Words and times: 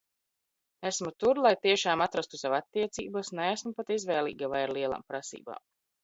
Esmu 0.89 1.09
tur 1.23 1.41
lai 1.45 1.51
tiešām 1.65 2.01
atrastu 2.05 2.39
sev 2.43 2.55
attiecības, 2.59 3.29
neesmu 3.39 3.73
pat 3.81 3.91
izvēlīga 3.97 4.49
vai 4.55 4.63
ar 4.69 4.73
lielām 4.79 5.05
prasībām. 5.13 5.61